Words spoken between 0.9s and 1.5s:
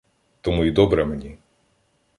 мені